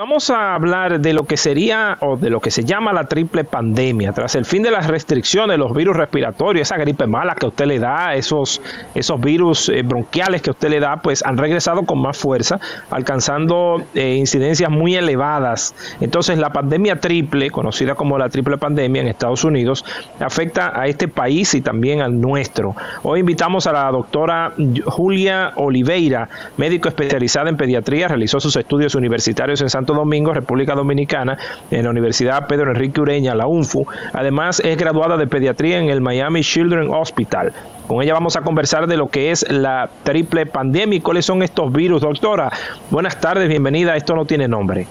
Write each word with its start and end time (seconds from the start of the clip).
Vamos 0.00 0.30
a 0.30 0.54
hablar 0.54 0.98
de 0.98 1.12
lo 1.12 1.24
que 1.24 1.36
sería 1.36 1.98
o 2.00 2.16
de 2.16 2.30
lo 2.30 2.40
que 2.40 2.50
se 2.50 2.64
llama 2.64 2.90
la 2.90 3.04
triple 3.04 3.44
pandemia. 3.44 4.14
Tras 4.14 4.34
el 4.34 4.46
fin 4.46 4.62
de 4.62 4.70
las 4.70 4.86
restricciones, 4.86 5.58
los 5.58 5.74
virus 5.74 5.94
respiratorios, 5.94 6.68
esa 6.68 6.78
gripe 6.78 7.06
mala 7.06 7.34
que 7.34 7.44
usted 7.44 7.66
le 7.66 7.78
da, 7.78 8.14
esos, 8.14 8.62
esos 8.94 9.20
virus 9.20 9.68
eh, 9.68 9.82
bronquiales 9.82 10.40
que 10.40 10.52
usted 10.52 10.70
le 10.70 10.80
da, 10.80 11.02
pues 11.02 11.22
han 11.22 11.36
regresado 11.36 11.82
con 11.82 12.00
más 12.00 12.16
fuerza, 12.16 12.58
alcanzando 12.88 13.82
eh, 13.94 14.14
incidencias 14.14 14.70
muy 14.70 14.96
elevadas. 14.96 15.74
Entonces 16.00 16.38
la 16.38 16.50
pandemia 16.50 16.98
triple, 16.98 17.50
conocida 17.50 17.94
como 17.94 18.16
la 18.16 18.30
triple 18.30 18.56
pandemia 18.56 19.02
en 19.02 19.08
Estados 19.08 19.44
Unidos, 19.44 19.84
afecta 20.18 20.80
a 20.80 20.86
este 20.86 21.08
país 21.08 21.52
y 21.52 21.60
también 21.60 22.00
al 22.00 22.18
nuestro. 22.18 22.74
Hoy 23.02 23.20
invitamos 23.20 23.66
a 23.66 23.72
la 23.72 23.90
doctora 23.90 24.54
Julia 24.86 25.52
Oliveira, 25.56 26.30
médico 26.56 26.88
especializada 26.88 27.50
en 27.50 27.58
pediatría, 27.58 28.08
realizó 28.08 28.40
sus 28.40 28.56
estudios 28.56 28.94
universitarios 28.94 29.60
en 29.60 29.68
Santo 29.68 29.89
Domingo, 29.94 30.32
República 30.32 30.74
Dominicana, 30.74 31.38
en 31.70 31.84
la 31.84 31.90
Universidad 31.90 32.46
Pedro 32.46 32.70
Enrique 32.70 33.00
Ureña, 33.00 33.34
la 33.34 33.46
UNFU. 33.46 33.86
Además, 34.12 34.60
es 34.60 34.76
graduada 34.76 35.16
de 35.16 35.26
pediatría 35.26 35.78
en 35.78 35.90
el 35.90 36.00
Miami 36.00 36.42
Children's 36.42 36.92
Hospital. 36.92 37.52
Con 37.86 38.02
ella 38.02 38.14
vamos 38.14 38.36
a 38.36 38.42
conversar 38.42 38.86
de 38.86 38.96
lo 38.96 39.08
que 39.08 39.30
es 39.30 39.50
la 39.50 39.90
triple 40.04 40.46
pandemia 40.46 40.98
y 40.98 41.00
cuáles 41.00 41.26
son 41.26 41.42
estos 41.42 41.72
virus. 41.72 42.02
Doctora, 42.02 42.52
buenas 42.90 43.20
tardes, 43.20 43.48
bienvenida. 43.48 43.96
Esto 43.96 44.14
no 44.14 44.24
tiene 44.24 44.46
nombre. 44.46 44.86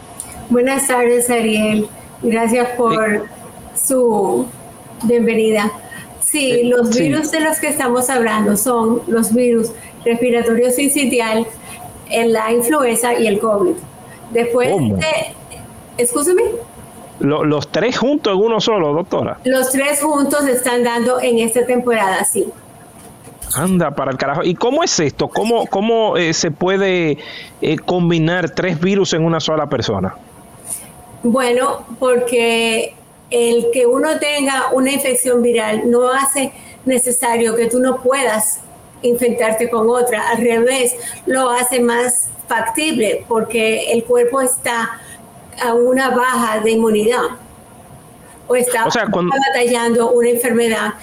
Buenas 0.49 0.87
tardes, 0.87 1.29
Ariel. 1.29 1.87
Gracias 2.21 2.67
por 2.77 3.25
su 3.75 4.47
bienvenida. 5.03 5.71
Sí, 6.19 6.51
eh, 6.51 6.65
los 6.65 6.95
virus 6.95 7.31
de 7.31 7.39
los 7.39 7.59
que 7.59 7.69
estamos 7.69 8.09
hablando 8.09 8.57
son 8.57 9.01
los 9.07 9.33
virus 9.33 9.71
respiratorios 10.03 10.75
sincitial, 10.75 11.47
la 12.27 12.51
influenza 12.51 13.17
y 13.19 13.27
el 13.27 13.39
COVID. 13.39 13.75
Después 14.31 14.69
de... 14.69 15.33
Escúchame. 15.97 16.43
los 17.19 17.67
tres 17.71 17.97
juntos 17.97 18.33
en 18.33 18.39
uno 18.39 18.61
solo, 18.61 18.93
doctora. 18.93 19.39
Los 19.43 19.71
tres 19.71 20.01
juntos 20.01 20.47
están 20.47 20.83
dando 20.83 21.19
en 21.19 21.39
esta 21.39 21.65
temporada, 21.65 22.23
sí. 22.23 22.47
Anda, 23.55 23.91
para 23.91 24.11
el 24.11 24.17
carajo. 24.17 24.43
¿Y 24.43 24.55
cómo 24.55 24.83
es 24.83 24.99
esto? 24.99 25.27
¿Cómo, 25.27 25.65
cómo 25.67 26.17
eh, 26.17 26.33
se 26.33 26.51
puede 26.51 27.17
eh, 27.61 27.77
combinar 27.79 28.51
tres 28.51 28.79
virus 28.79 29.13
en 29.13 29.25
una 29.25 29.39
sola 29.39 29.67
persona? 29.67 30.15
Bueno, 31.23 31.85
porque 31.99 32.93
el 33.29 33.67
que 33.73 33.85
uno 33.85 34.19
tenga 34.19 34.71
una 34.71 34.91
infección 34.91 35.41
viral 35.41 35.89
no 35.89 36.09
hace 36.09 36.51
necesario 36.85 37.55
que 37.55 37.67
tú 37.67 37.79
no 37.79 37.97
puedas 38.01 38.61
infectarte 39.01 39.69
con 39.69 39.89
otra. 39.89 40.29
Al 40.29 40.37
revés, 40.37 40.95
lo 41.25 41.49
hace 41.49 41.79
más 41.79 42.29
factible 42.49 43.23
porque 43.27 43.93
el 43.93 44.03
cuerpo 44.03 44.41
está 44.41 44.99
a 45.61 45.73
una 45.73 46.09
baja 46.09 46.59
de 46.59 46.71
inmunidad 46.71 47.37
o 48.47 48.55
está 48.55 48.85
batallando 48.85 50.11
una 50.11 50.29
enfermedad 50.29 50.93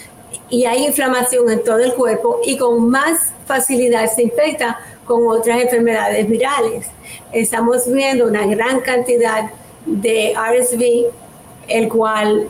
y 0.50 0.64
hay 0.64 0.86
inflamación 0.86 1.50
en 1.50 1.64
todo 1.64 1.78
el 1.78 1.94
cuerpo 1.94 2.40
y 2.44 2.58
con 2.58 2.90
más 2.90 3.32
facilidad 3.46 4.10
se 4.12 4.24
infecta 4.24 4.78
con 5.04 5.26
otras 5.28 5.62
enfermedades 5.62 6.28
virales. 6.28 6.88
Estamos 7.32 7.90
viendo 7.90 8.26
una 8.26 8.46
gran 8.46 8.80
cantidad 8.80 9.50
de 9.86 10.34
RSV, 10.34 11.12
el 11.68 11.88
cual 11.88 12.48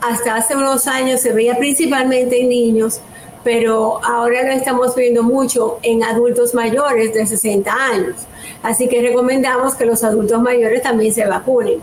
hasta 0.00 0.36
hace 0.36 0.56
unos 0.56 0.86
años 0.86 1.20
se 1.20 1.32
veía 1.32 1.56
principalmente 1.56 2.40
en 2.40 2.48
niños, 2.48 3.00
pero 3.46 4.04
ahora 4.04 4.42
lo 4.42 4.50
estamos 4.50 4.96
viendo 4.96 5.22
mucho 5.22 5.78
en 5.84 6.02
adultos 6.02 6.52
mayores 6.52 7.14
de 7.14 7.24
60 7.24 7.72
años. 7.72 8.26
Así 8.60 8.88
que 8.88 9.00
recomendamos 9.00 9.76
que 9.76 9.86
los 9.86 10.02
adultos 10.02 10.42
mayores 10.42 10.82
también 10.82 11.14
se 11.14 11.24
vacunen. 11.24 11.78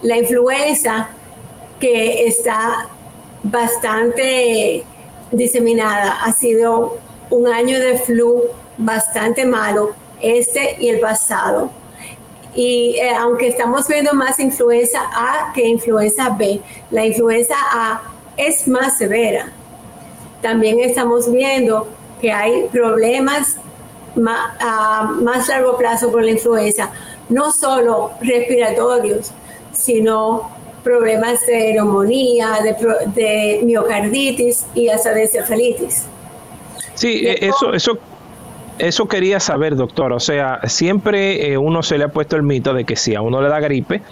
La 0.00 0.16
influenza, 0.16 1.10
que 1.78 2.26
está 2.26 2.88
bastante 3.42 4.82
diseminada, 5.30 6.22
ha 6.24 6.32
sido 6.32 6.96
un 7.28 7.48
año 7.48 7.78
de 7.78 7.98
flu 7.98 8.44
bastante 8.78 9.44
malo, 9.44 9.94
este 10.22 10.76
y 10.80 10.88
el 10.88 11.00
pasado. 11.00 11.70
Y 12.54 12.96
eh, 12.96 13.10
aunque 13.14 13.48
estamos 13.48 13.86
viendo 13.88 14.14
más 14.14 14.40
influenza 14.40 15.02
A 15.14 15.52
que 15.52 15.68
influenza 15.68 16.30
B, 16.30 16.62
la 16.90 17.04
influenza 17.04 17.56
A 17.60 18.00
es 18.38 18.66
más 18.66 18.96
severa 18.96 19.52
también 20.42 20.80
estamos 20.80 21.32
viendo 21.32 21.86
que 22.20 22.30
hay 22.30 22.64
problemas 22.70 23.56
a 24.60 25.10
más 25.22 25.48
largo 25.48 25.78
plazo 25.78 26.12
con 26.12 26.24
la 26.24 26.32
influenza, 26.32 26.90
no 27.30 27.50
solo 27.50 28.10
respiratorios, 28.20 29.32
sino 29.72 30.50
problemas 30.84 31.46
de 31.46 31.74
neumonía, 31.74 32.58
de, 33.14 33.60
miocarditis 33.64 34.66
y 34.74 34.88
hasta 34.88 35.14
de 35.14 35.22
encefalitis. 35.22 36.04
Sí, 36.94 37.26
eh, 37.26 37.38
eso, 37.40 37.72
eso, 37.72 37.98
eso 38.78 39.08
quería 39.08 39.40
saber, 39.40 39.76
doctor. 39.76 40.12
O 40.12 40.20
sea, 40.20 40.60
siempre 40.66 41.52
eh, 41.52 41.56
uno 41.56 41.82
se 41.82 41.96
le 41.96 42.04
ha 42.04 42.08
puesto 42.08 42.36
el 42.36 42.42
mito 42.42 42.74
de 42.74 42.84
que 42.84 42.96
si 42.96 43.14
a 43.14 43.22
uno 43.22 43.40
le 43.40 43.48
da 43.48 43.60
gripe, 43.60 44.02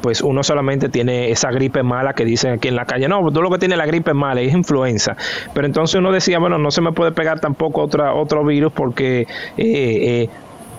pues 0.00 0.20
uno 0.20 0.42
solamente 0.42 0.88
tiene 0.88 1.30
esa 1.30 1.50
gripe 1.50 1.82
mala 1.82 2.14
que 2.14 2.24
dicen 2.24 2.54
aquí 2.54 2.68
en 2.68 2.76
la 2.76 2.84
calle. 2.84 3.08
No, 3.08 3.30
tú 3.32 3.42
lo 3.42 3.50
que 3.50 3.58
tiene 3.58 3.76
la 3.76 3.86
gripe 3.86 4.14
mala 4.14 4.40
es 4.40 4.52
influenza. 4.52 5.16
Pero 5.54 5.66
entonces 5.66 5.96
uno 5.96 6.12
decía, 6.12 6.38
bueno, 6.38 6.58
no 6.58 6.70
se 6.70 6.80
me 6.80 6.92
puede 6.92 7.12
pegar 7.12 7.40
tampoco 7.40 7.82
otra, 7.82 8.14
otro 8.14 8.44
virus 8.44 8.72
porque 8.72 9.22
eh, 9.22 9.26
eh, 9.56 10.28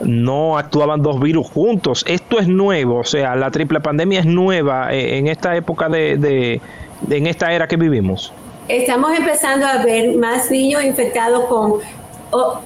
no 0.02 0.58
actuaban 0.58 1.02
dos 1.02 1.20
virus 1.20 1.50
juntos. 1.50 2.06
Esto 2.08 2.40
es 2.40 2.48
nuevo, 2.48 3.00
o 3.00 3.04
sea, 3.04 3.36
la 3.36 3.52
triple 3.52 3.80
pandemia 3.80 4.20
es 4.20 4.26
nueva 4.26 4.94
eh, 4.94 5.18
en 5.18 5.28
esta 5.28 5.56
época 5.56 5.90
de, 5.90 6.62
en 7.10 7.28
esta 7.28 7.52
era 7.54 7.68
que 7.68 7.78
vivimos. 7.78 8.32
Estamos 8.68 9.18
empezando 9.18 9.66
a 9.66 9.84
ver 9.84 10.18
más 10.18 10.52
niños 10.52 10.84
infectados 10.84 11.46
con 11.46 11.80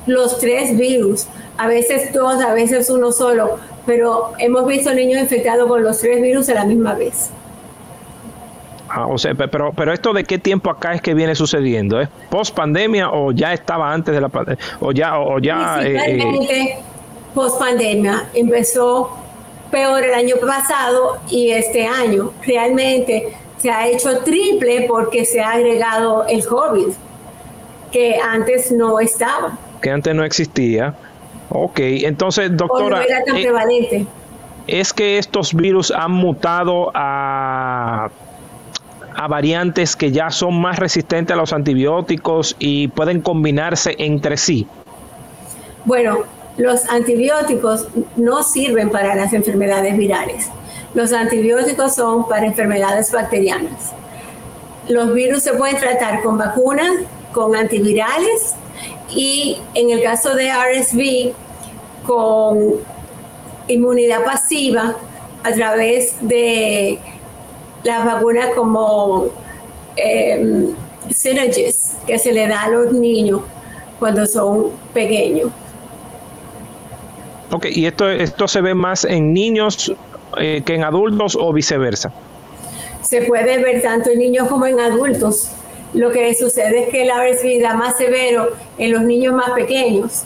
los 0.07 0.39
tres 0.39 0.75
virus, 0.75 1.27
a 1.57 1.67
veces 1.67 2.11
dos, 2.11 2.41
a 2.41 2.53
veces 2.53 2.89
uno 2.89 3.11
solo 3.11 3.59
pero 3.85 4.33
hemos 4.37 4.65
visto 4.67 4.93
niños 4.93 5.21
infectados 5.21 5.67
con 5.67 5.83
los 5.83 5.99
tres 5.99 6.21
virus 6.21 6.49
a 6.49 6.55
la 6.55 6.65
misma 6.65 6.93
vez. 6.93 7.31
Ah, 8.93 9.07
o 9.07 9.17
sea, 9.17 9.33
pero, 9.35 9.71
pero 9.71 9.93
esto 9.93 10.11
de 10.11 10.25
qué 10.25 10.37
tiempo 10.37 10.69
acá 10.69 10.93
es 10.93 11.01
que 11.01 11.13
viene 11.13 11.33
sucediendo, 11.33 12.01
¿es 12.01 12.09
post 12.29 12.53
pandemia 12.53 13.09
o 13.11 13.31
ya 13.31 13.53
estaba 13.53 13.93
antes 13.93 14.13
de 14.13 14.19
la 14.19 14.27
pandemia? 14.27 14.61
O 14.81 14.91
ya, 14.91 15.17
o, 15.17 15.39
ya. 15.39 15.79
Eh, 15.81 16.77
post 17.33 17.57
pandemia 17.57 18.25
empezó 18.33 19.17
peor 19.71 20.03
el 20.03 20.13
año 20.13 20.35
pasado 20.45 21.19
y 21.29 21.51
este 21.51 21.85
año 21.85 22.33
realmente 22.45 23.33
se 23.57 23.71
ha 23.71 23.87
hecho 23.87 24.19
triple 24.19 24.85
porque 24.89 25.23
se 25.23 25.39
ha 25.39 25.51
agregado 25.51 26.25
el 26.27 26.45
COVID, 26.45 26.87
que 27.93 28.17
antes 28.17 28.73
no 28.73 28.99
estaba. 28.99 29.57
Que 29.81 29.89
antes 29.89 30.13
no 30.13 30.25
existía. 30.25 30.93
Ok, 31.53 31.79
entonces, 31.79 32.55
doctora. 32.55 33.03
Eh, 33.03 34.05
es 34.67 34.93
que 34.93 35.17
estos 35.17 35.53
virus 35.53 35.91
han 35.91 36.11
mutado 36.11 36.91
a, 36.93 38.09
a 39.15 39.27
variantes 39.27 39.97
que 39.97 40.11
ya 40.11 40.29
son 40.29 40.61
más 40.61 40.79
resistentes 40.79 41.33
a 41.33 41.37
los 41.37 41.51
antibióticos 41.51 42.55
y 42.57 42.87
pueden 42.87 43.21
combinarse 43.21 43.95
entre 43.97 44.37
sí. 44.37 44.65
Bueno, 45.83 46.19
los 46.57 46.89
antibióticos 46.89 47.87
no 48.15 48.43
sirven 48.43 48.89
para 48.89 49.13
las 49.15 49.33
enfermedades 49.33 49.97
virales. 49.97 50.49
Los 50.93 51.11
antibióticos 51.11 51.95
son 51.95 52.29
para 52.29 52.45
enfermedades 52.45 53.11
bacterianas. 53.11 53.91
Los 54.87 55.13
virus 55.13 55.43
se 55.43 55.53
pueden 55.53 55.77
tratar 55.77 56.21
con 56.21 56.37
vacunas, 56.37 56.91
con 57.33 57.55
antivirales 57.55 58.55
y 59.13 59.57
en 59.73 59.91
el 59.91 60.01
caso 60.01 60.35
de 60.35 60.49
RSV 60.51 61.33
con 62.05 62.75
inmunidad 63.67 64.23
pasiva 64.23 64.95
a 65.43 65.51
través 65.53 66.15
de 66.21 66.99
las 67.83 68.05
vacunas 68.05 68.49
como 68.55 69.27
eh, 69.95 70.69
que 71.07 72.19
se 72.19 72.31
le 72.31 72.47
da 72.47 72.63
a 72.63 72.69
los 72.69 72.93
niños 72.93 73.41
cuando 73.99 74.25
son 74.25 74.71
pequeños. 74.93 75.51
Ok, 77.51 77.65
¿y 77.69 77.85
esto, 77.85 78.09
esto 78.09 78.47
se 78.47 78.61
ve 78.61 78.73
más 78.73 79.03
en 79.03 79.33
niños 79.33 79.93
eh, 80.37 80.61
que 80.65 80.75
en 80.75 80.83
adultos 80.83 81.37
o 81.39 81.51
viceversa? 81.51 82.11
Se 83.01 83.23
puede 83.23 83.61
ver 83.61 83.81
tanto 83.81 84.09
en 84.09 84.19
niños 84.19 84.47
como 84.47 84.65
en 84.65 84.79
adultos. 84.79 85.51
Lo 85.93 86.11
que 86.11 86.33
sucede 86.35 86.83
es 86.83 86.89
que 86.89 87.05
la 87.05 87.23
RSV 87.23 87.61
da 87.61 87.73
más 87.73 87.97
severo 87.97 88.49
en 88.77 88.91
los 88.91 89.01
niños 89.01 89.33
más 89.33 89.51
pequeños 89.51 90.23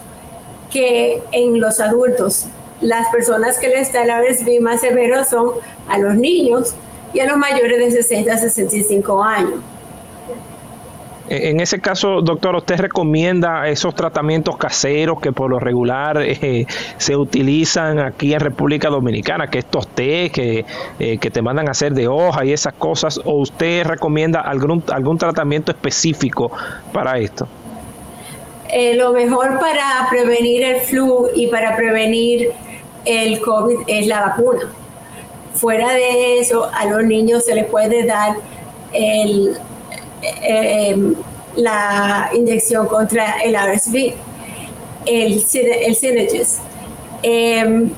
que 0.72 1.22
en 1.32 1.60
los 1.60 1.80
adultos. 1.80 2.46
Las 2.82 3.10
personas 3.10 3.58
que 3.58 3.70
les 3.70 3.92
da 3.92 4.04
el 4.04 4.12
RSV 4.12 4.62
más 4.62 4.82
severo 4.82 5.24
son 5.24 5.52
a 5.88 5.98
los 5.98 6.16
niños 6.16 6.76
y 7.14 7.20
a 7.20 7.26
los 7.26 7.38
mayores 7.38 7.80
de 7.80 7.92
60 8.04 8.32
a 8.32 8.38
65 8.38 9.24
años. 9.24 9.60
En 11.28 11.60
ese 11.60 11.80
caso, 11.80 12.22
doctor, 12.22 12.56
¿usted 12.56 12.78
recomienda 12.78 13.68
esos 13.68 13.96
tratamientos 13.96 14.58
caseros 14.58 15.20
que 15.20 15.32
por 15.32 15.50
lo 15.50 15.60
regular 15.60 16.22
eh, 16.22 16.68
se 16.98 17.16
utilizan 17.16 18.00
aquí 18.00 18.34
en 18.34 18.40
República 18.40 18.90
Dominicana, 18.90 19.48
que 19.48 19.60
estos 19.60 19.88
té 19.88 20.30
que, 20.30 20.66
eh, 21.00 21.18
que 21.18 21.32
te 21.32 21.42
mandan 21.42 21.68
a 21.68 21.72
hacer 21.72 21.94
de 21.94 22.08
hoja 22.08 22.46
y 22.46 22.54
esas 22.54 22.74
cosas, 22.74 23.20
o 23.26 23.40
usted 23.40 23.86
recomienda 23.86 24.42
algún, 24.42 24.84
algún 24.92 25.18
tratamiento 25.18 25.72
específico 25.72 26.52
para 26.94 27.18
esto? 27.18 27.48
Eh, 28.70 28.96
lo 28.96 29.12
mejor 29.12 29.60
para 29.60 30.08
prevenir 30.10 30.64
el 30.64 30.82
flu 30.82 31.28
y 31.36 31.48
para 31.48 31.76
prevenir 31.76 32.52
el 33.06 33.40
COVID 33.40 33.78
es 33.88 34.06
la 34.06 34.28
vacuna. 34.28 34.62
Fuera 35.56 35.92
de 35.92 36.40
eso, 36.40 36.70
a 36.72 36.86
los 36.86 37.04
niños 37.04 37.46
se 37.46 37.56
les 37.56 37.66
puede 37.66 38.06
dar 38.06 38.36
el 38.94 39.58
Em, 40.42 41.16
la 41.58 42.30
inyección 42.34 42.88
contra 42.88 43.42
el 43.42 43.56
RSV, 43.56 44.14
el, 45.06 45.46
el 45.54 46.48
em, 47.24 47.90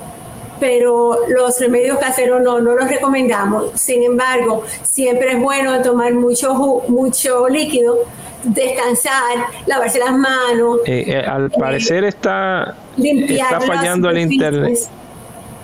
pero 0.60 1.18
los 1.30 1.60
remedios 1.60 1.98
caseros 1.98 2.42
no, 2.42 2.60
no 2.60 2.76
los 2.76 2.90
recomendamos. 2.90 3.72
Sin 3.80 4.04
embargo, 4.04 4.64
siempre 4.84 5.34
es 5.34 5.42
bueno 5.42 5.82
tomar 5.82 6.14
mucho, 6.14 6.54
mucho 6.88 7.48
líquido, 7.48 8.00
descansar, 8.44 9.48
lavarse 9.66 10.00
las 10.00 10.16
manos. 10.16 10.80
Eh, 10.86 11.06
eh, 11.08 11.26
al 11.26 11.50
parecer 11.52 12.04
está, 12.04 12.76
está 12.98 13.62
fallando 13.62 14.10
el 14.10 14.20
internet. 14.20 14.78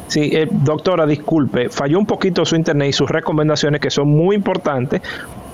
Sí, 0.08 0.30
eh, 0.34 0.48
doctora, 0.52 1.06
disculpe, 1.06 1.70
falló 1.70 1.98
un 1.98 2.06
poquito 2.06 2.46
su 2.46 2.56
internet 2.56 2.90
y 2.90 2.94
sus 2.94 3.10
recomendaciones 3.10 3.82
que 3.82 3.90
son 3.90 4.10
muy 4.10 4.36
importantes 4.36 5.02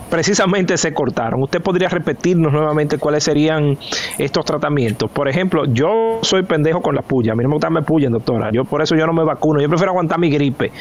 precisamente 0.09 0.77
se 0.77 0.94
cortaron. 0.94 1.44
¿Usted 1.44 1.61
podría 1.61 1.89
repetirnos 1.89 2.51
nuevamente 2.51 2.97
cuáles 2.97 3.23
serían 3.23 3.77
estos 4.17 4.45
tratamientos? 4.45 5.09
Por 5.11 5.27
ejemplo, 5.29 5.65
yo 5.65 6.19
soy 6.21 6.44
pendejo 6.44 6.81
con 6.81 6.95
la 6.95 7.01
puya. 7.01 7.33
A 7.33 7.35
mí 7.35 7.44
no 7.44 7.50
me 7.50 7.56
gusta 7.56 7.69
me 7.69 7.83
puyen, 7.83 8.11
doctora. 8.11 8.51
Yo 8.51 8.65
por 8.65 8.81
eso 8.81 8.95
yo 8.95 9.06
no 9.06 9.13
me 9.13 9.23
vacuno. 9.23 9.61
Yo 9.61 9.69
prefiero 9.69 9.91
aguantar 9.91 10.19
mi 10.19 10.29
gripe 10.29 10.71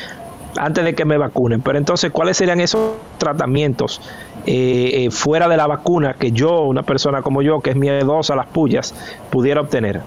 antes 0.57 0.85
de 0.85 0.95
que 0.95 1.05
me 1.05 1.19
vacunen. 1.19 1.61
Pero 1.61 1.79
entonces, 1.79 2.11
¿cuáles 2.11 2.37
serían 2.37 2.61
esos 2.61 2.95
tratamientos 3.19 4.01
eh, 4.47 5.05
eh, 5.05 5.11
fuera 5.11 5.49
de 5.49 5.57
la 5.57 5.67
vacuna 5.67 6.15
que 6.19 6.33
yo, 6.33 6.63
una 6.63 6.83
persona 6.83 7.23
como 7.23 7.43
yo, 7.43 7.61
que 7.61 7.71
es 7.71 7.77
miedosa 7.77 8.33
a 8.33 8.37
las 8.37 8.47
pullas, 8.47 8.95
pudiera 9.31 9.61
obtener? 9.61 10.01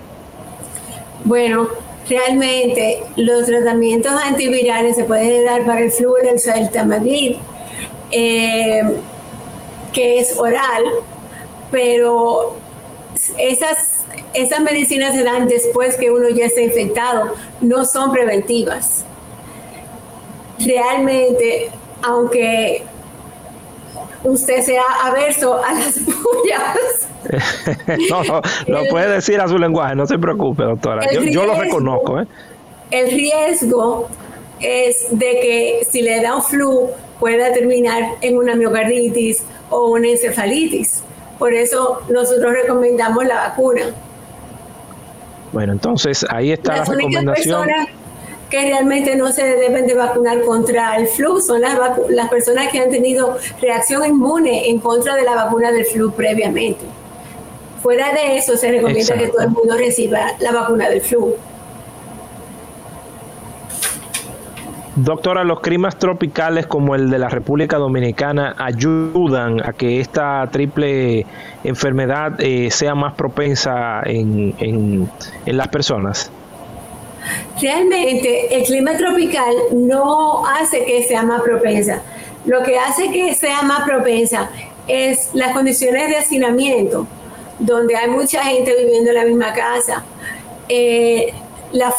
Bueno, 1.24 1.67
realmente 2.09 3.03
los 3.15 3.45
tratamientos 3.45 4.12
antivirales 4.25 4.95
se 4.95 5.03
pueden 5.03 5.45
dar 5.45 5.65
para 5.65 5.81
el 5.81 5.91
flu 5.91 6.13
del 6.24 6.39
saltamavir. 6.39 7.38
Eh, 8.12 8.81
que 9.93 10.19
es 10.19 10.38
oral, 10.38 10.83
pero 11.71 12.55
esas, 13.38 14.05
esas 14.33 14.59
medicinas 14.61 15.13
se 15.13 15.23
dan 15.23 15.47
después 15.47 15.95
que 15.95 16.11
uno 16.11 16.29
ya 16.29 16.45
está 16.45 16.61
infectado, 16.61 17.33
no 17.61 17.85
son 17.85 18.11
preventivas. 18.11 19.05
Realmente, 20.59 21.71
aunque 22.03 22.83
usted 24.23 24.61
sea 24.61 24.83
averso 25.03 25.61
a 25.63 25.73
las 25.73 25.99
pullas. 25.99 27.07
no, 28.09 28.23
no, 28.23 28.41
lo 28.67 28.85
puede 28.89 29.09
decir 29.09 29.39
a 29.39 29.47
su 29.47 29.57
lenguaje, 29.57 29.95
no 29.95 30.05
se 30.05 30.17
preocupe, 30.17 30.63
doctora. 30.63 31.03
Yo, 31.11 31.45
lo 31.45 31.55
reconozco. 31.55 32.19
¿eh? 32.19 32.27
El 32.91 33.11
riesgo 33.11 34.07
es 34.59 35.07
de 35.11 35.39
que 35.39 35.88
si 35.89 36.01
le 36.01 36.21
da 36.21 36.35
un 36.35 36.43
flu 36.43 36.89
pueda 37.21 37.53
terminar 37.53 38.15
en 38.21 38.38
una 38.38 38.56
miocarditis 38.56 39.44
o 39.69 39.91
una 39.91 40.09
encefalitis. 40.09 41.03
Por 41.38 41.53
eso 41.53 42.01
nosotros 42.09 42.51
recomendamos 42.51 43.23
la 43.25 43.35
vacuna. 43.35 43.83
Bueno, 45.53 45.73
entonces 45.73 46.25
ahí 46.29 46.51
está 46.51 46.77
las 46.77 46.89
la 46.89 46.95
recomendación. 46.95 47.65
Personas 47.65 47.88
que 48.50 48.62
realmente 48.63 49.15
no 49.15 49.31
se 49.31 49.44
deben 49.44 49.85
de 49.85 49.94
vacunar 49.94 50.41
contra 50.41 50.97
el 50.97 51.07
flu 51.07 51.39
son 51.39 51.62
las, 51.62 51.79
las 52.09 52.27
personas 52.29 52.69
que 52.69 52.79
han 52.79 52.89
tenido 52.89 53.38
reacción 53.62 54.03
inmune 54.03 54.69
en 54.69 54.79
contra 54.79 55.15
de 55.15 55.24
la 55.24 55.35
vacuna 55.35 55.71
del 55.71 55.85
flu 55.85 56.12
previamente. 56.12 56.83
Fuera 57.83 58.13
de 58.13 58.38
eso, 58.38 58.57
se 58.57 58.71
recomienda 58.71 59.15
que 59.15 59.27
todo 59.27 59.41
el 59.41 59.50
mundo 59.50 59.77
reciba 59.77 60.33
la 60.39 60.51
vacuna 60.51 60.89
del 60.89 61.01
flu. 61.01 61.35
Doctora, 64.95 65.45
¿los 65.45 65.61
climas 65.61 65.97
tropicales 65.97 66.67
como 66.67 66.95
el 66.95 67.09
de 67.09 67.17
la 67.17 67.29
República 67.29 67.77
Dominicana 67.77 68.55
ayudan 68.57 69.61
a 69.65 69.71
que 69.71 70.01
esta 70.01 70.47
triple 70.51 71.25
enfermedad 71.63 72.33
eh, 72.39 72.69
sea 72.71 72.93
más 72.93 73.13
propensa 73.13 74.01
en, 74.05 74.53
en, 74.59 75.09
las 75.45 75.69
personas? 75.69 76.29
Realmente 77.61 78.53
el 78.53 78.63
clima 78.63 78.97
tropical 78.97 79.53
no 79.71 80.45
hace 80.45 80.83
que 80.83 81.03
sea 81.03 81.23
más 81.23 81.41
propensa. 81.41 82.01
Lo 82.45 82.61
que 82.61 82.77
hace 82.77 83.11
que 83.11 83.33
sea 83.33 83.61
más 83.61 83.83
propensa 83.83 84.49
es 84.89 85.29
las 85.33 85.53
condiciones 85.53 86.09
de 86.09 86.17
hacinamiento, 86.17 87.07
donde 87.59 87.95
hay 87.95 88.09
mucha 88.09 88.43
gente 88.43 88.75
viviendo 88.77 89.11
en 89.11 89.15
la 89.15 89.23
misma 89.23 89.53
casa. 89.53 90.03
Eh, 90.67 91.33
la, 91.71 91.93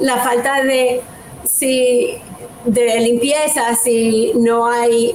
la 0.00 0.16
falta 0.18 0.62
de 0.62 1.00
si 1.44 2.18
de 2.64 3.00
limpieza, 3.00 3.74
si 3.74 4.32
no 4.34 4.66
hay 4.66 5.14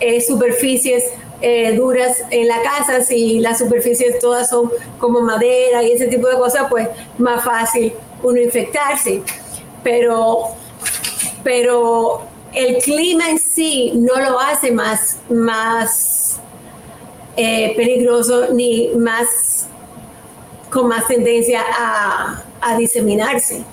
eh, 0.00 0.20
superficies 0.20 1.04
eh, 1.40 1.74
duras 1.74 2.22
en 2.30 2.46
la 2.46 2.62
casa, 2.62 3.02
si 3.02 3.40
las 3.40 3.58
superficies 3.58 4.18
todas 4.20 4.48
son 4.48 4.70
como 4.98 5.20
madera 5.20 5.82
y 5.82 5.92
ese 5.92 6.06
tipo 6.06 6.28
de 6.28 6.36
cosas, 6.36 6.66
pues 6.70 6.88
más 7.18 7.44
fácil 7.44 7.92
uno 8.22 8.40
infectarse. 8.40 9.22
Pero, 9.82 10.44
pero 11.42 12.22
el 12.54 12.76
clima 12.78 13.28
en 13.30 13.38
sí 13.38 13.92
no 13.94 14.20
lo 14.20 14.38
hace 14.38 14.70
más, 14.70 15.16
más 15.28 16.40
eh, 17.36 17.72
peligroso 17.76 18.52
ni 18.52 18.90
más 18.96 19.66
con 20.70 20.88
más 20.88 21.06
tendencia 21.08 21.62
a, 21.76 22.44
a 22.60 22.76
diseminarse 22.76 23.64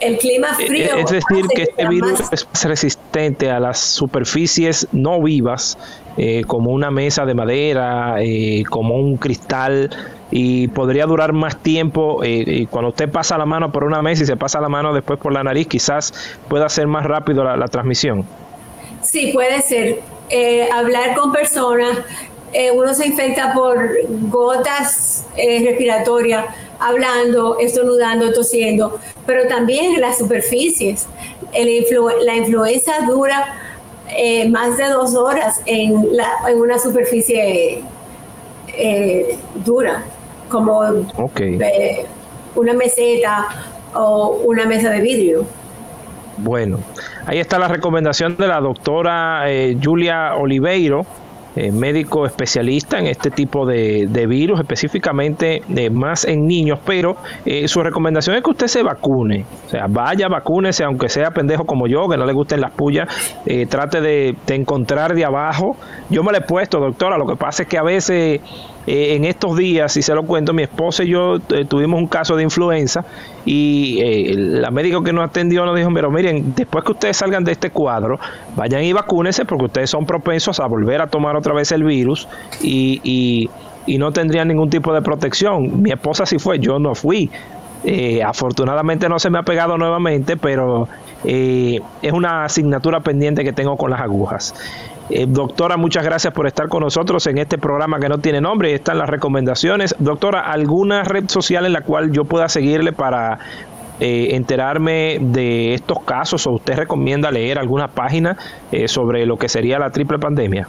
el 0.00 0.18
clima 0.18 0.48
eh, 0.58 0.66
frío. 0.66 0.96
Es 0.96 1.10
decir, 1.10 1.46
que 1.54 1.62
este 1.62 1.88
virus 1.88 2.20
es 2.32 2.64
resistente 2.64 3.50
a 3.50 3.60
las 3.60 3.78
superficies 3.78 4.88
no 4.92 5.22
vivas, 5.22 5.78
eh, 6.16 6.42
como 6.46 6.70
una 6.70 6.90
mesa 6.90 7.24
de 7.24 7.34
madera, 7.34 8.16
eh, 8.18 8.64
como 8.68 8.96
un 8.96 9.16
cristal, 9.16 9.90
y 10.30 10.68
podría 10.68 11.06
durar 11.06 11.32
más 11.32 11.56
tiempo. 11.62 12.20
y 12.24 12.66
cuando 12.66 12.90
usted 12.90 13.10
pasa 13.10 13.36
la 13.36 13.46
mano 13.46 13.72
por 13.72 13.84
una 13.84 14.00
mesa 14.02 14.22
y 14.22 14.26
se 14.26 14.36
pasa 14.36 14.60
la 14.60 14.68
mano 14.68 14.94
después 14.94 15.18
por 15.18 15.32
la 15.32 15.42
nariz, 15.42 15.66
quizás 15.66 16.12
pueda 16.48 16.68
ser 16.68 16.86
más 16.86 17.04
rápido 17.04 17.44
la, 17.44 17.68
transmisión. 17.68 18.24
Sí, 19.02 19.30
puede 19.32 19.60
ser. 19.62 20.00
hablar 20.72 21.16
con 21.16 21.32
personas, 21.32 21.98
uno 22.74 22.94
se 22.94 23.08
infecta 23.08 23.52
por 23.52 23.90
gotas 24.28 25.26
respiratorias 25.36 26.46
hablando, 26.80 27.58
estornudando, 27.58 28.32
tosiendo, 28.32 28.98
pero 29.26 29.46
también 29.46 29.94
en 29.94 30.00
las 30.00 30.18
superficies. 30.18 31.06
la 32.24 32.36
influenza 32.36 32.92
dura 33.06 33.54
eh, 34.16 34.48
más 34.48 34.76
de 34.76 34.88
dos 34.88 35.14
horas 35.14 35.60
en, 35.66 35.94
una 36.56 36.78
superficie 36.78 37.82
eh, 38.76 39.38
dura, 39.64 40.02
como 40.48 40.82
eh, 40.84 42.06
una 42.56 42.72
meseta 42.72 43.48
o 43.94 44.40
una 44.44 44.64
mesa 44.64 44.90
de 44.90 45.00
vidrio. 45.00 45.44
Bueno, 46.38 46.80
ahí 47.26 47.38
está 47.38 47.58
la 47.58 47.68
recomendación 47.68 48.36
de 48.36 48.48
la 48.48 48.60
doctora 48.60 49.44
Julia 49.82 50.34
Oliveiro 50.36 51.04
eh, 51.56 51.72
médico 51.72 52.26
especialista 52.26 52.98
en 52.98 53.08
este 53.08 53.30
tipo 53.30 53.66
de, 53.66 54.06
virus, 54.28 54.60
específicamente 54.60 55.62
eh, 55.74 55.90
más 55.90 56.24
en 56.24 56.46
niños, 56.46 56.78
pero 56.86 57.16
eh, 57.44 57.66
su 57.66 57.82
recomendación 57.82 58.36
es 58.36 58.42
que 58.42 58.50
usted 58.50 58.68
se 58.68 58.82
vacune, 58.82 59.44
o 59.66 59.68
sea, 59.68 59.86
vaya, 59.88 60.28
vacúnese, 60.28 60.84
aunque 60.84 61.08
sea 61.08 61.32
pendejo 61.32 61.64
como 61.64 61.88
yo, 61.88 62.08
que 62.08 62.16
no 62.16 62.24
le 62.24 62.32
gusten 62.32 62.60
las 62.60 62.70
pullas, 62.70 63.08
trate 63.68 64.00
de, 64.00 64.36
encontrar 64.48 65.14
de 65.14 65.24
abajo. 65.24 65.76
Yo 66.08 66.22
me 66.22 66.32
lo 66.32 66.38
he 66.38 66.42
puesto, 66.42 66.78
doctora, 66.78 67.18
lo 67.18 67.26
que 67.26 67.36
pasa 67.36 67.62
es 67.62 67.68
que 67.68 67.78
a 67.78 67.82
veces 67.82 68.40
eh, 68.86 69.14
en 69.14 69.24
estos 69.24 69.56
días, 69.56 69.92
si 69.92 70.00
se 70.00 70.14
lo 70.14 70.24
cuento, 70.24 70.54
mi 70.54 70.62
esposa 70.62 71.04
y 71.04 71.08
yo 71.08 71.36
eh, 71.50 71.66
tuvimos 71.68 72.00
un 72.00 72.06
caso 72.06 72.34
de 72.34 72.42
influenza 72.42 73.04
y 73.44 73.98
eh, 74.00 74.34
la 74.36 74.70
médico 74.70 75.02
que 75.02 75.12
nos 75.12 75.24
atendió 75.24 75.66
nos 75.66 75.76
dijo, 75.76 75.90
pero 75.92 76.10
miren, 76.10 76.54
después 76.56 76.84
que 76.84 76.92
ustedes 76.92 77.16
salgan 77.18 77.44
de 77.44 77.52
este 77.52 77.70
cuadro, 77.70 78.18
vayan 78.56 78.82
y 78.82 78.92
vacúnense 78.92 79.44
porque 79.44 79.66
ustedes 79.66 79.90
son 79.90 80.06
propensos 80.06 80.60
a 80.60 80.66
volver 80.66 81.02
a 81.02 81.08
tomar 81.08 81.36
otra 81.36 81.52
vez 81.52 81.72
el 81.72 81.84
virus 81.84 82.26
y, 82.62 83.00
y, 83.04 83.50
y 83.86 83.98
no 83.98 84.12
tendrían 84.12 84.48
ningún 84.48 84.70
tipo 84.70 84.94
de 84.94 85.02
protección. 85.02 85.82
Mi 85.82 85.90
esposa 85.90 86.24
sí 86.24 86.38
fue, 86.38 86.58
yo 86.58 86.78
no 86.78 86.94
fui. 86.94 87.30
Eh, 87.84 88.22
afortunadamente 88.22 89.08
no 89.08 89.18
se 89.18 89.30
me 89.30 89.38
ha 89.38 89.42
pegado 89.42 89.78
nuevamente, 89.78 90.36
pero 90.36 90.88
es 91.24 92.12
una 92.12 92.44
asignatura 92.44 93.00
pendiente 93.00 93.44
que 93.44 93.52
tengo 93.52 93.76
con 93.76 93.90
las 93.90 94.00
agujas. 94.00 94.54
Eh, 95.10 95.26
doctora, 95.28 95.76
muchas 95.76 96.04
gracias 96.04 96.32
por 96.32 96.46
estar 96.46 96.68
con 96.68 96.82
nosotros 96.82 97.26
en 97.26 97.38
este 97.38 97.58
programa 97.58 97.98
que 97.98 98.08
no 98.08 98.18
tiene 98.18 98.40
nombre. 98.40 98.74
Están 98.74 98.98
las 98.98 99.08
recomendaciones. 99.08 99.94
Doctora, 99.98 100.40
¿alguna 100.50 101.02
red 101.04 101.28
social 101.28 101.66
en 101.66 101.72
la 101.72 101.82
cual 101.82 102.12
yo 102.12 102.24
pueda 102.24 102.48
seguirle 102.48 102.92
para 102.92 103.38
enterarme 104.02 105.18
de 105.20 105.74
estos 105.74 106.02
casos 106.04 106.46
o 106.46 106.52
usted 106.52 106.74
recomienda 106.74 107.30
leer 107.30 107.58
alguna 107.58 107.88
página 107.88 108.38
sobre 108.86 109.26
lo 109.26 109.36
que 109.36 109.46
sería 109.46 109.78
la 109.78 109.90
triple 109.90 110.18
pandemia? 110.18 110.66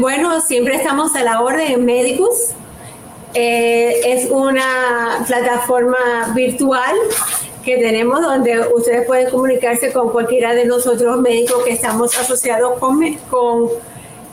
bueno, 0.00 0.40
siempre 0.40 0.74
estamos 0.74 1.14
a 1.14 1.22
la 1.22 1.42
orden 1.42 1.70
en 1.70 1.84
Médicos 1.84 2.56
eh, 3.34 4.00
es 4.06 4.28
una 4.28 5.24
plataforma 5.24 6.32
virtual 6.34 6.96
tenemos 7.78 8.20
donde 8.22 8.60
ustedes 8.74 9.06
pueden 9.06 9.30
comunicarse 9.30 9.92
con 9.92 10.10
cualquiera 10.10 10.54
de 10.54 10.64
nosotros 10.64 11.20
médicos 11.20 11.62
que 11.64 11.72
estamos 11.72 12.16
asociados 12.18 12.78
con, 12.78 13.00
con 13.30 13.68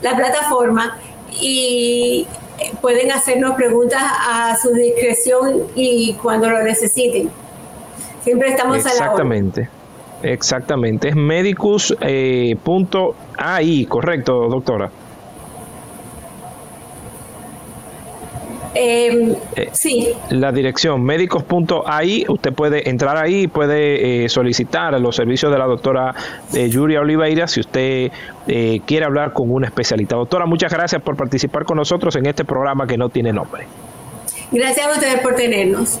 la 0.02 0.16
plataforma 0.16 0.98
y 1.40 2.26
pueden 2.80 3.10
hacernos 3.12 3.54
preguntas 3.54 4.02
a 4.02 4.56
su 4.56 4.72
discreción 4.72 5.64
y 5.74 6.14
cuando 6.14 6.48
lo 6.50 6.62
necesiten. 6.62 7.30
Siempre 8.22 8.48
estamos 8.50 8.78
Exactamente. 8.78 9.68
Exactamente. 10.22 11.08
Es 11.08 11.16
medicus.ai, 11.16 12.52
eh, 13.82 13.86
correcto, 13.88 14.48
doctora. 14.48 14.90
Em, 18.80 19.34
eh, 19.56 19.70
sí. 19.72 20.08
La 20.30 20.52
dirección 20.52 21.02
médicos.ai, 21.02 22.26
usted 22.28 22.52
puede 22.52 22.88
entrar 22.88 23.16
ahí 23.16 23.42
y 23.42 23.46
puede 23.48 24.24
eh, 24.24 24.28
solicitar 24.28 25.00
los 25.00 25.16
servicios 25.16 25.50
de 25.50 25.58
la 25.58 25.66
doctora 25.66 26.14
eh, 26.54 26.68
Yuria 26.68 27.00
Oliveira 27.00 27.48
si 27.48 27.58
usted 27.58 28.12
quiere 28.86 29.04
hablar 29.04 29.32
con 29.32 29.50
una 29.50 29.66
especialista. 29.66 30.14
Doctora, 30.14 30.46
muchas 30.46 30.72
gracias 30.72 31.02
por 31.02 31.16
participar 31.16 31.64
con 31.64 31.76
nosotros 31.76 32.14
en 32.16 32.26
este 32.26 32.44
programa 32.44 32.86
que 32.86 32.96
no 32.96 33.08
tiene 33.08 33.32
nombre. 33.32 33.66
Gracias 34.52 34.86
a 34.86 34.92
ustedes 34.92 35.20
por 35.20 35.34
tenernos. 35.34 36.00